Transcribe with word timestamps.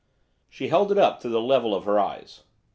She 0.49 0.69
held 0.69 0.91
it 0.91 0.97
up 0.97 1.19
to 1.19 1.29
the 1.29 1.39
level 1.39 1.75
of 1.75 1.83
her 1.85 1.99
eyes. 1.99 2.41